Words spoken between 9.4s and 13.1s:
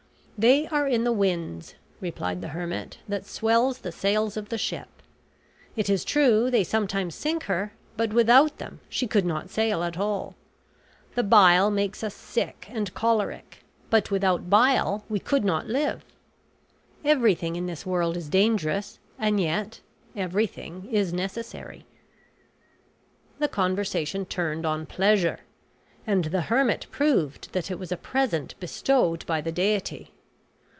sail at all. The bile makes us sick and